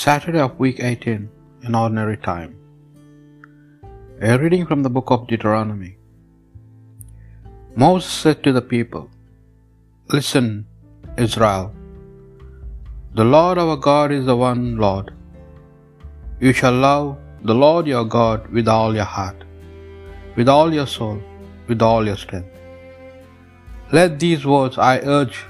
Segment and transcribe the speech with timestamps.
[0.00, 1.28] Saturday of week 18
[1.66, 2.52] in ordinary time.
[4.28, 5.90] A reading from the book of Deuteronomy.
[7.82, 9.04] Moses said to the people,
[10.14, 10.48] Listen,
[11.26, 11.66] Israel.
[13.20, 15.12] The Lord our God is the one Lord.
[16.40, 17.08] You shall love
[17.50, 19.40] the Lord your God with all your heart,
[20.36, 21.18] with all your soul,
[21.68, 22.54] with all your strength.
[23.98, 25.40] Let these words I urge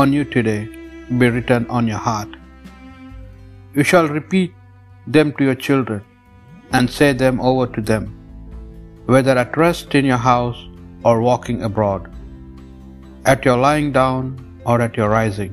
[0.00, 0.62] on you today
[1.22, 2.32] be written on your heart.
[3.76, 4.52] You shall repeat
[5.14, 6.02] them to your children
[6.72, 8.04] and say them over to them,
[9.12, 10.60] whether at rest in your house
[11.04, 12.02] or walking abroad,
[13.32, 14.24] at your lying down
[14.64, 15.52] or at your rising.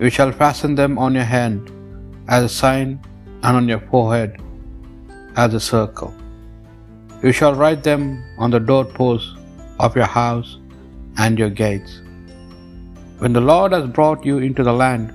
[0.00, 1.70] You shall fasten them on your hand
[2.36, 2.88] as a sign
[3.42, 4.40] and on your forehead
[5.36, 6.12] as a circle.
[7.22, 8.02] You shall write them
[8.38, 9.30] on the doorposts
[9.86, 10.50] of your house
[11.16, 12.00] and your gates.
[13.22, 15.14] When the Lord has brought you into the land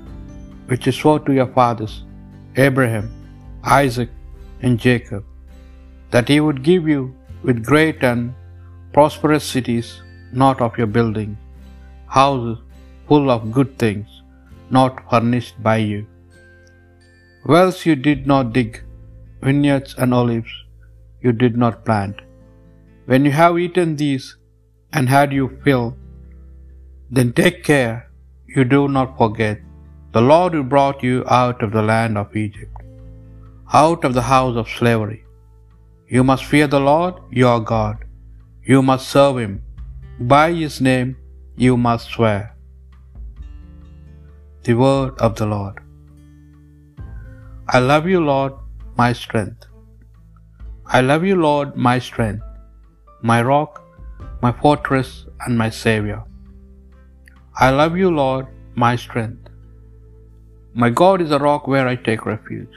[0.73, 1.95] which he swore to your fathers,
[2.67, 3.07] Abraham,
[3.81, 4.11] Isaac,
[4.63, 5.23] and Jacob,
[6.13, 7.01] that he would give you
[7.47, 8.21] with great and
[8.95, 9.87] prosperous cities,
[10.43, 11.31] not of your building,
[12.19, 12.57] houses
[13.07, 14.07] full of good things,
[14.77, 16.01] not furnished by you.
[17.51, 18.79] Wells you did not dig,
[19.47, 20.55] vineyards and olives
[21.25, 22.15] you did not plant.
[23.11, 24.25] When you have eaten these
[24.93, 25.85] and had you fill,
[27.11, 27.95] then take care
[28.55, 29.59] you do not forget
[30.15, 32.77] the Lord who brought you out of the land of Egypt,
[33.81, 35.21] out of the house of slavery.
[36.15, 37.97] You must fear the Lord your God.
[38.71, 39.53] You must serve him.
[40.33, 41.09] By his name
[41.63, 42.41] you must swear.
[44.67, 45.77] The word of the Lord.
[47.75, 48.53] I love you, Lord,
[49.01, 49.63] my strength.
[50.97, 52.45] I love you, Lord, my strength,
[53.31, 53.81] my rock,
[54.45, 55.11] my fortress,
[55.45, 56.21] and my Savior.
[57.65, 58.45] I love you, Lord,
[58.85, 59.52] my strength.
[60.81, 62.75] My God is a rock where I take refuge,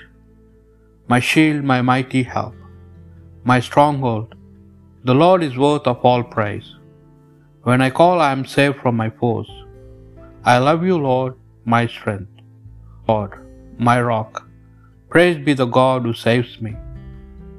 [1.12, 2.55] my shield, my mighty help,
[3.50, 4.34] my stronghold.
[5.08, 6.69] The Lord is worth of all praise.
[7.69, 9.50] When I call, I am saved from my foes.
[10.53, 12.43] I love you, Lord, my strength.
[13.09, 13.32] Lord,
[13.78, 14.47] my rock.
[15.15, 16.75] Praise be the God who saves me.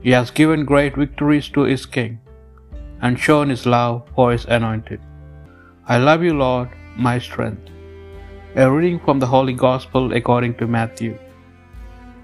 [0.05, 2.19] He has given great victories to his king
[3.01, 5.01] and shown his love for his anointed.
[5.95, 6.69] I love you, Lord,
[7.07, 7.71] my strength.
[8.55, 11.17] A reading from the Holy Gospel according to Matthew.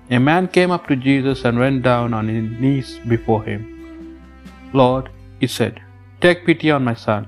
[0.09, 4.22] A man came up to Jesus and went down on his knees before him.
[4.73, 5.81] Lord, he said,
[6.22, 7.28] take pity on my son.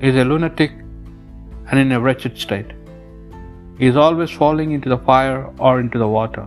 [0.00, 0.70] He is a lunatic
[1.68, 2.70] and in a wretched state.
[3.78, 6.46] He is always falling into the fire or into the water.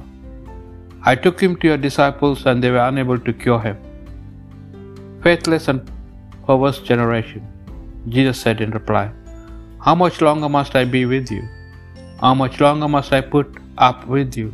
[1.03, 3.77] I took him to your disciples and they were unable to cure him.
[5.21, 5.91] Faithless and
[6.47, 7.45] perverse generation,
[8.09, 9.11] Jesus said in reply,
[9.85, 11.47] How much longer must I be with you?
[12.19, 14.51] How much longer must I put up with you?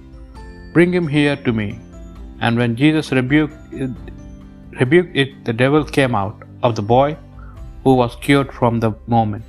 [0.74, 1.68] Bring him here to me.
[2.42, 3.92] And when Jesus rebuked it,
[4.80, 7.16] rebuked it, the devil came out of the boy
[7.86, 9.46] who was cured from the moment.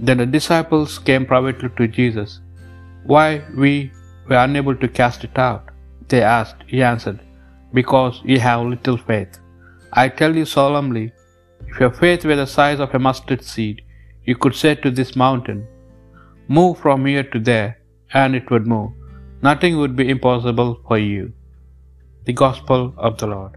[0.00, 2.40] Then the disciples came privately to Jesus.
[3.04, 3.92] Why we
[4.28, 5.68] were unable to cast it out?
[6.08, 6.64] They asked.
[6.66, 7.20] He answered,
[7.72, 9.38] Because ye have little faith.
[9.92, 11.12] I tell you solemnly,
[11.68, 13.82] if your faith were the size of a mustard seed,
[14.30, 15.60] you could say to this mountain,
[16.56, 17.70] Move from here to there,
[18.20, 18.90] and it would move.
[19.48, 21.24] Nothing would be impossible for you.
[22.26, 23.54] The Gospel of the Lord.